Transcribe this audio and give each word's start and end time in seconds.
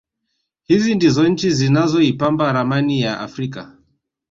Hizi 0.67 0.95
ndizo 0.95 1.27
nchi 1.27 1.51
zinazoipamba 1.51 2.51
ramani 2.53 3.01
ya 3.01 3.19
Afrika 3.19 3.75